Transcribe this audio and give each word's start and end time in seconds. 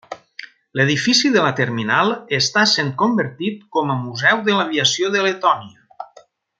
L'edifici 0.79 1.29
de 1.35 1.43
la 1.47 1.51
terminal 1.59 2.15
està 2.39 2.65
sent 2.73 2.91
convertit 3.03 3.63
com 3.77 3.93
a 3.97 4.01
museu 4.09 4.45
de 4.49 4.59
l'aviació 4.61 5.17
de 5.19 5.27
Letònia. 5.31 6.07